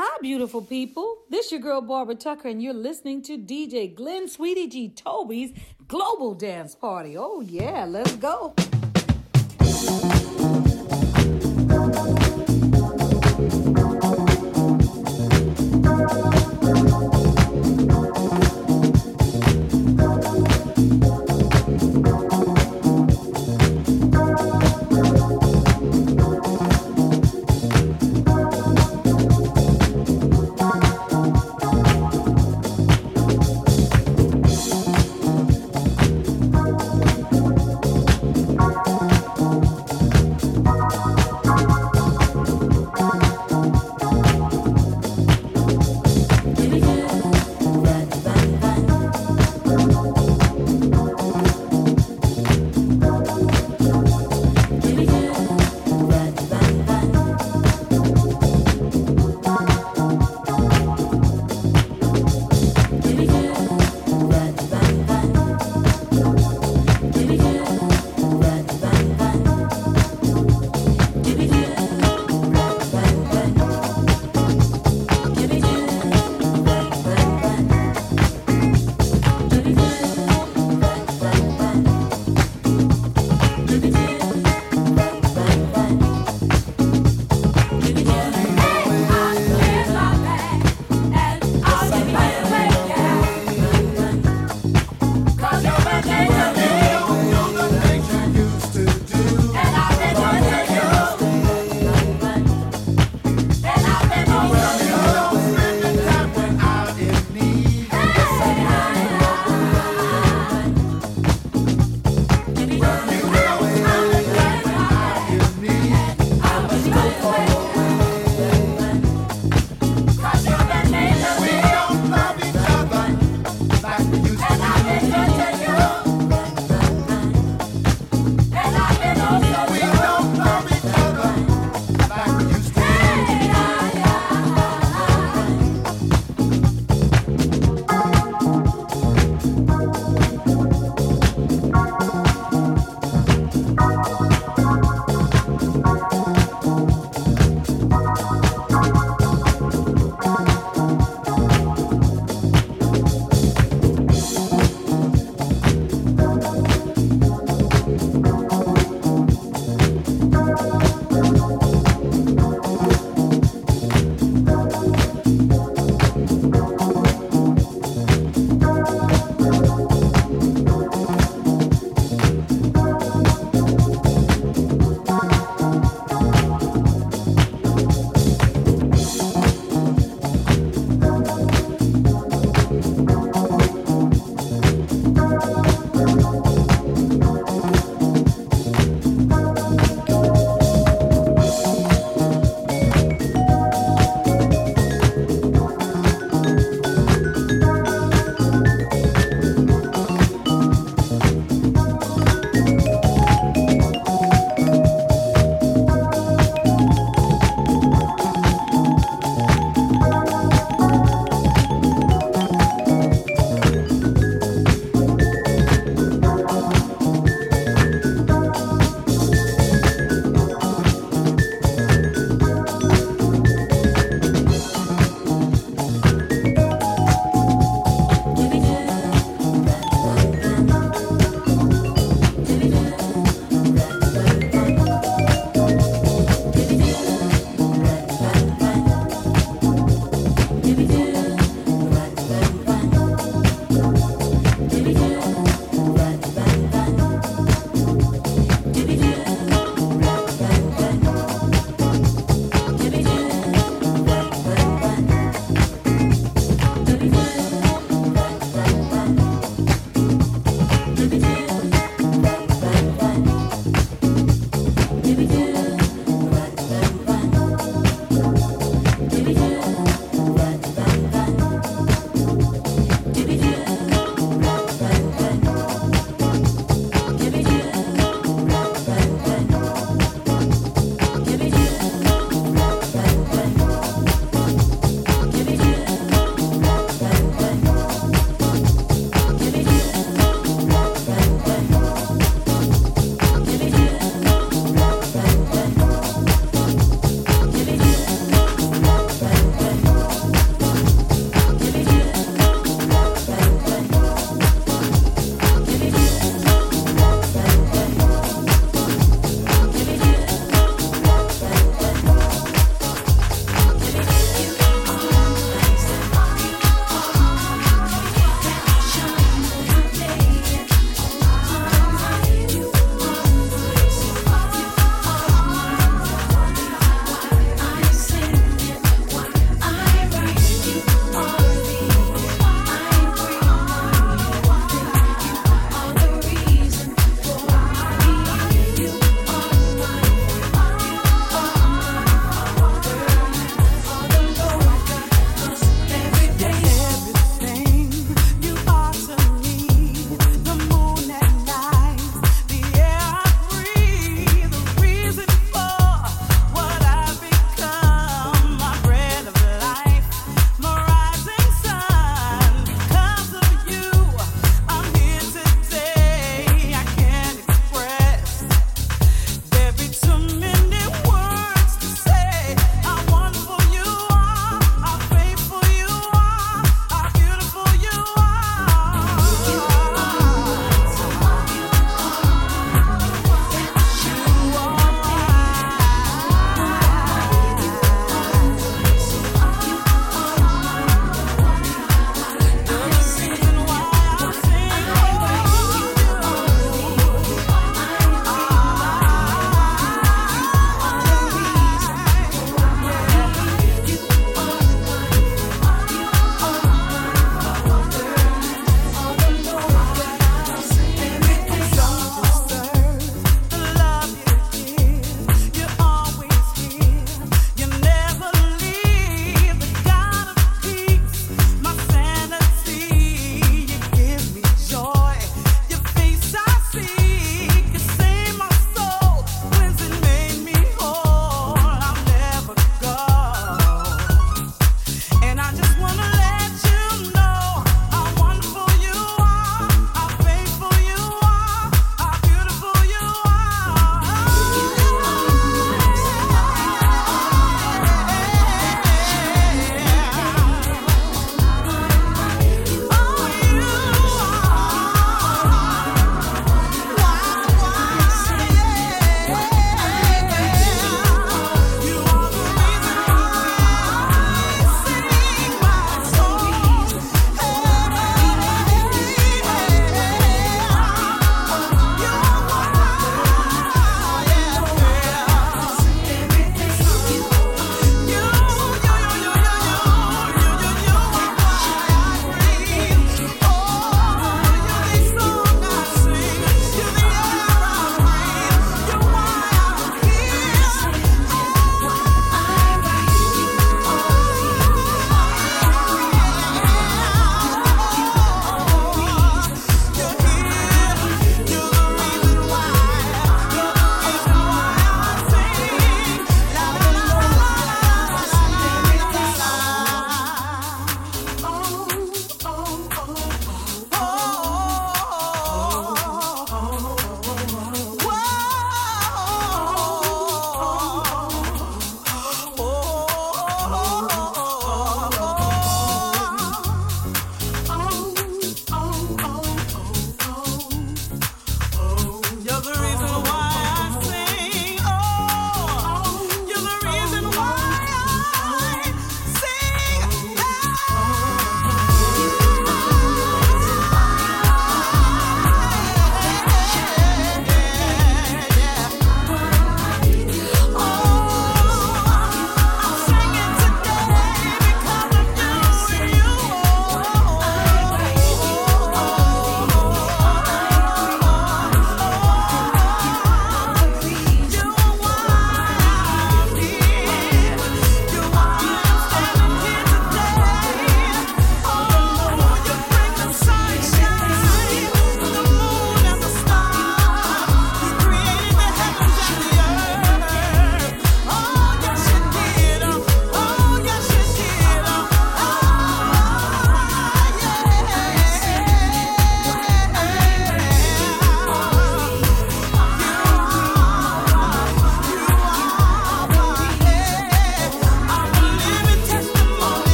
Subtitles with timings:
[0.00, 1.24] Hi, beautiful people.
[1.28, 5.50] This your girl Barbara Tucker, and you're listening to DJ Glenn Sweetie G Toby's
[5.88, 7.16] Global Dance Party.
[7.18, 8.54] Oh yeah, let's go.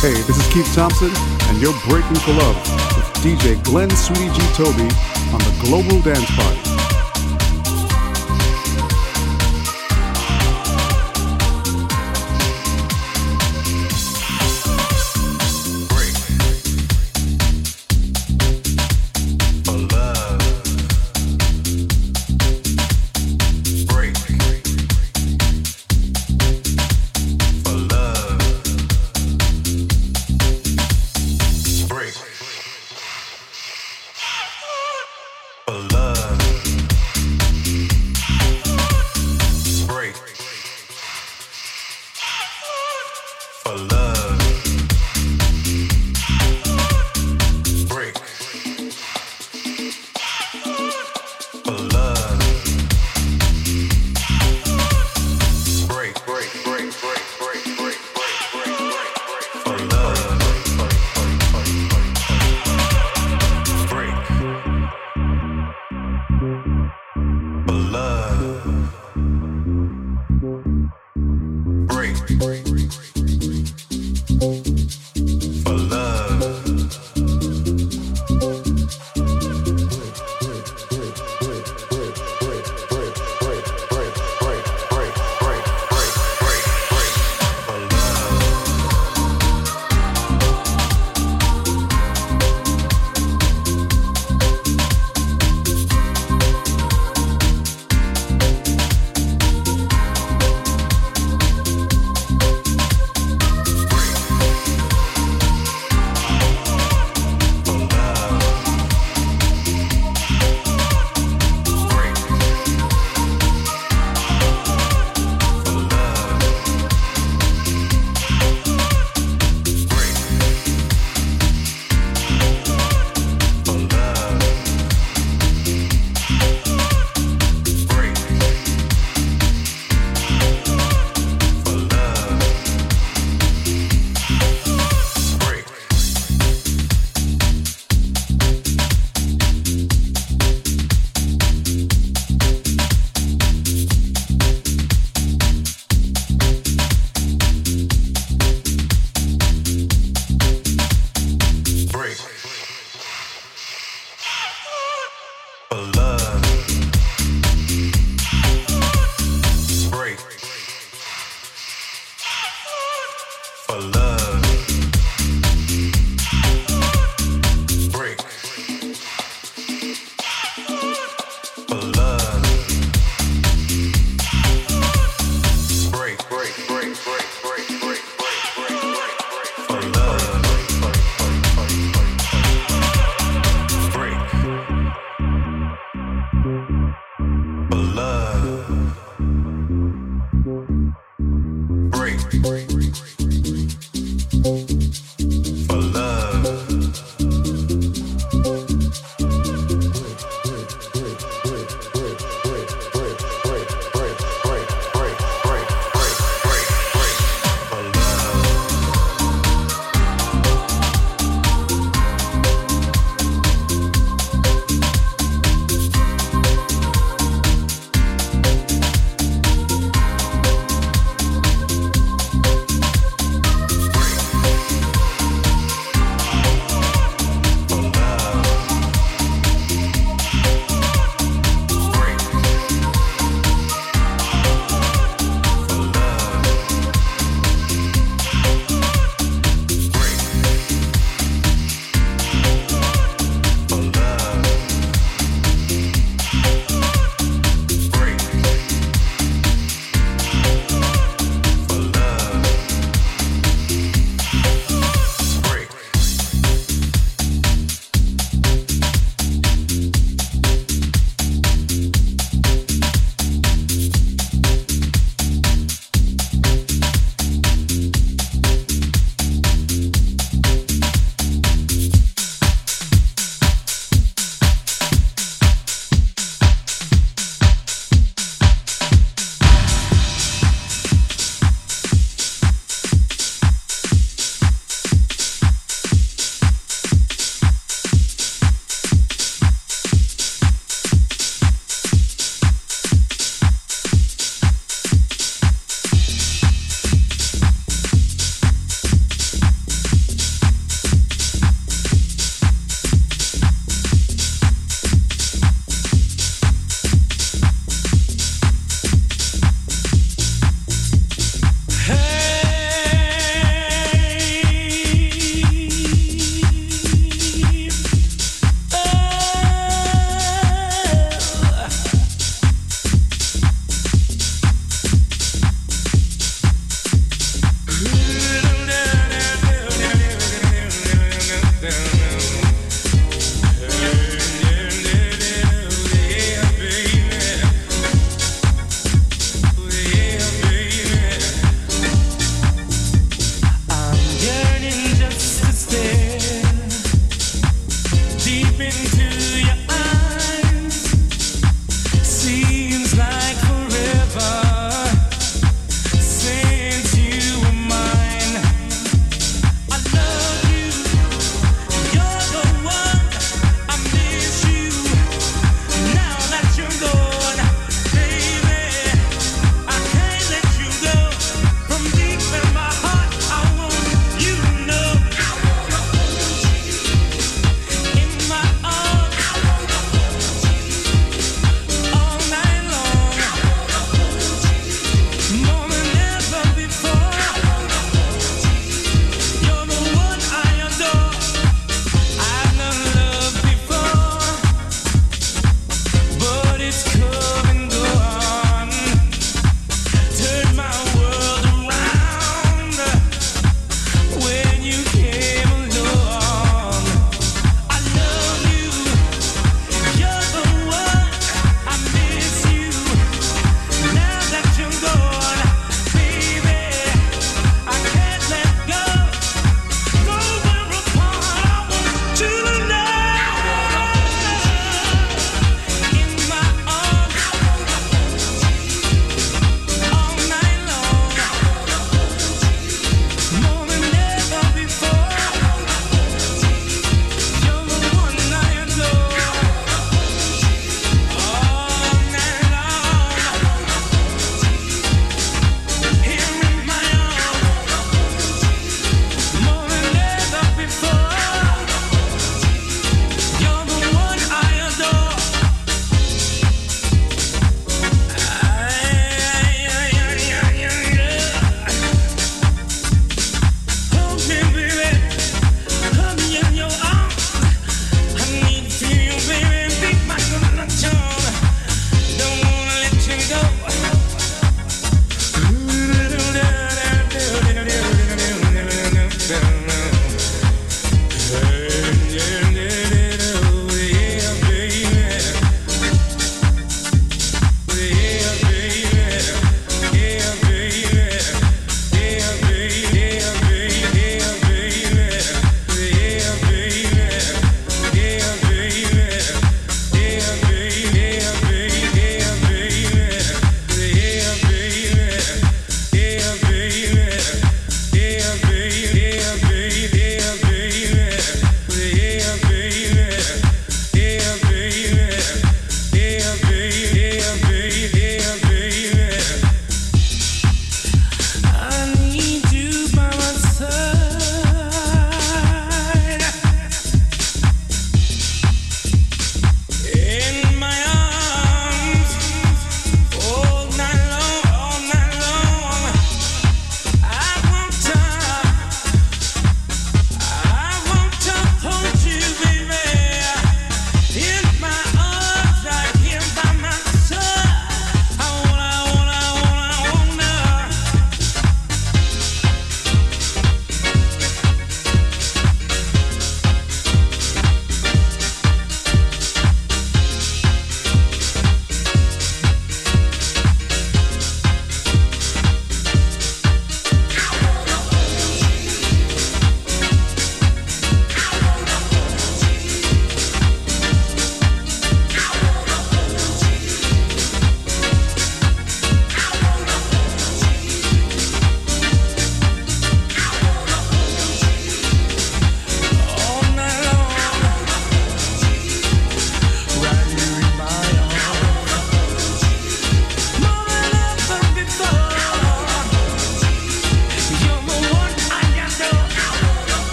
[0.00, 1.10] Hey, this is Keith Thompson,
[1.50, 2.56] and you're breaking for love
[2.96, 4.40] with DJ Glenn Sweetie G.
[4.54, 4.88] Toby
[5.30, 6.69] on the Global Dance Party.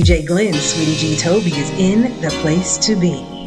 [0.00, 3.39] DJ Glenn, Sweetie G Toby is in the place to be.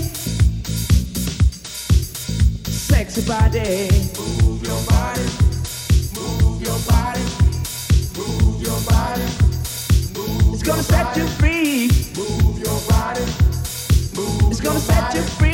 [2.64, 3.90] Sexy body.
[4.16, 5.28] Move your body.
[6.16, 7.20] Move your body.
[8.16, 9.28] Move your body.
[10.16, 11.90] Move it's gonna set you free.
[12.16, 13.26] Move your body.
[14.16, 15.51] Move it's gonna set you free.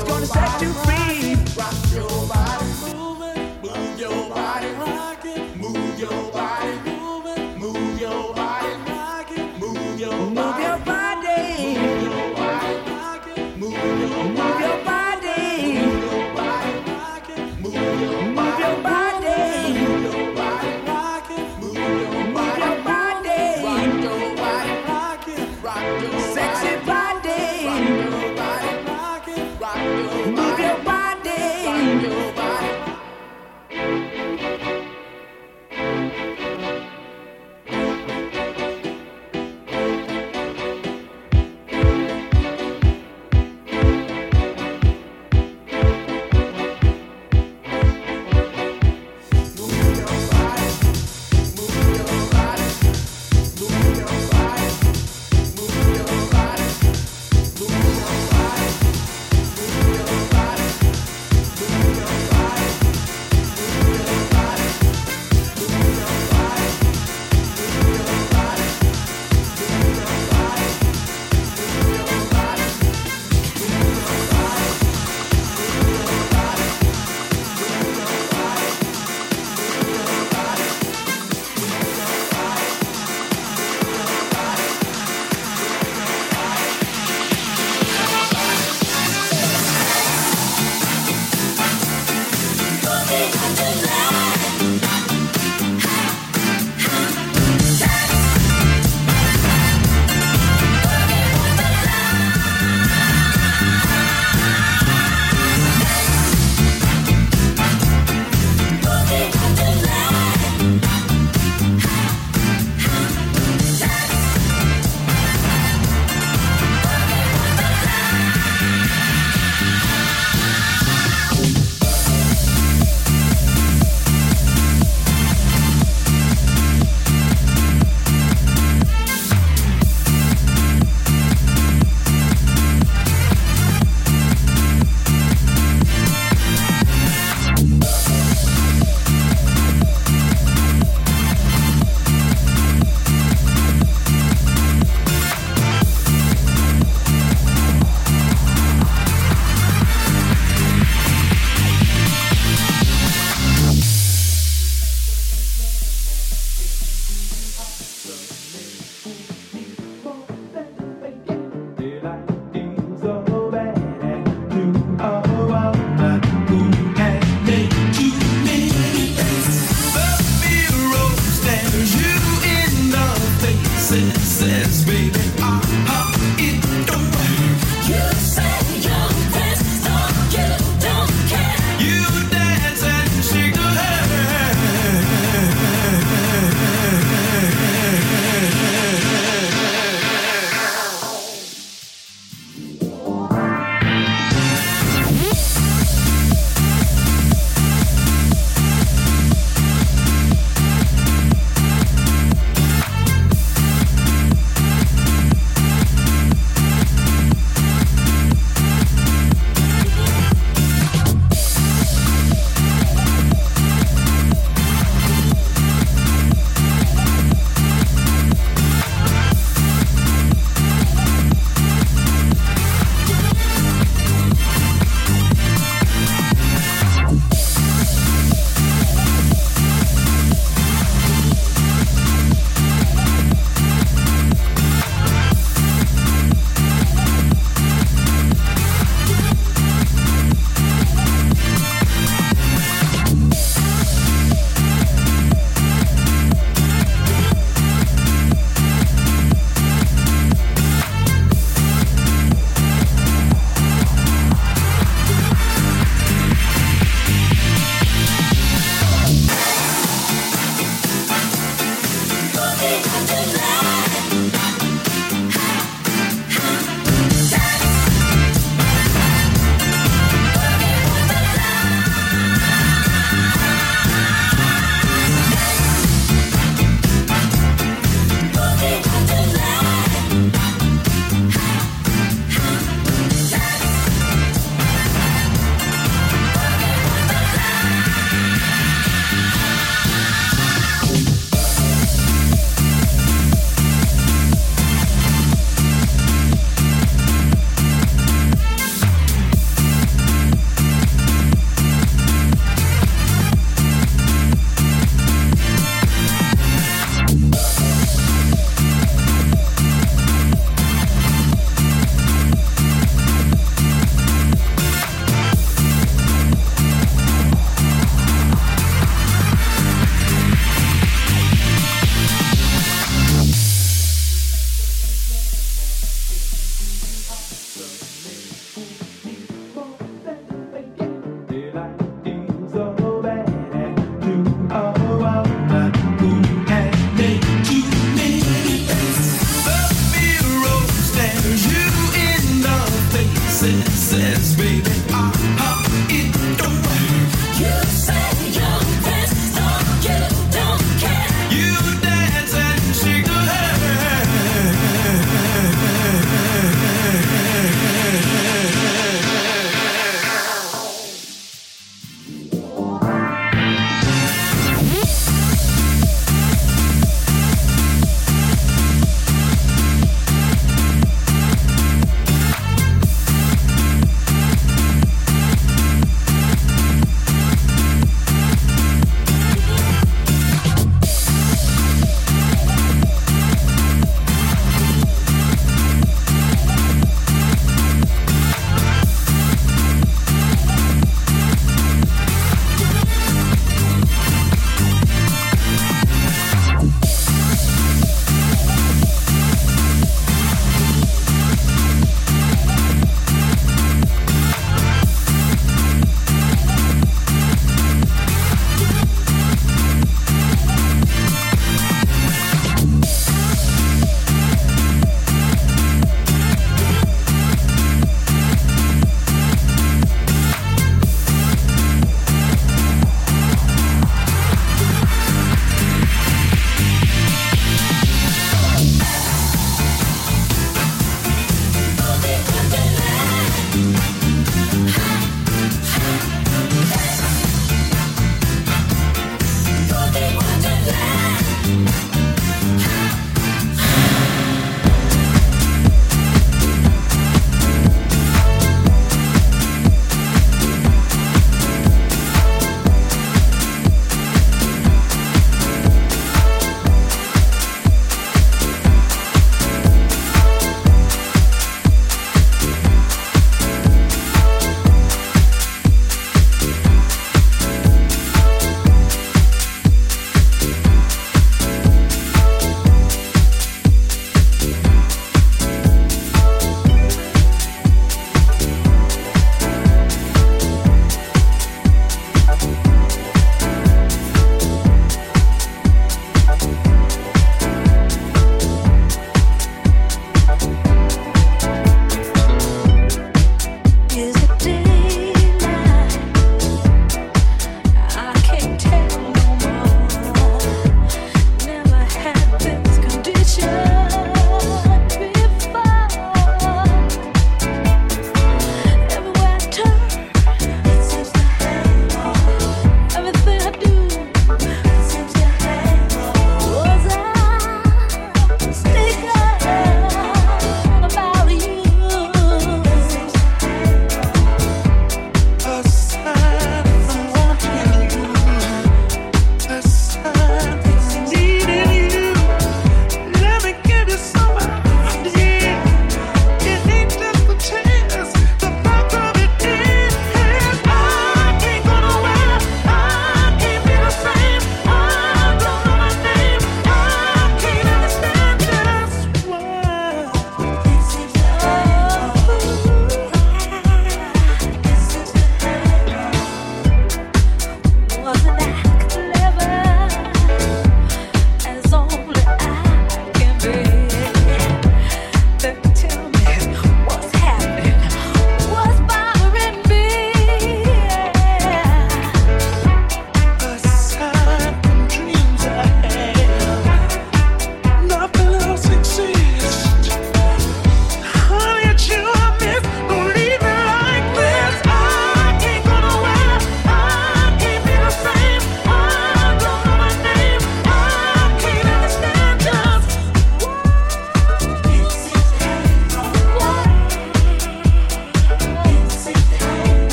[0.00, 2.39] It's gonna set you free.